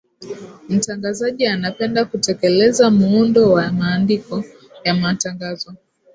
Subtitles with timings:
[0.69, 4.43] mtangazaji anapenda kutekeleza muundo wa mandiko
[4.83, 5.73] ya matangazo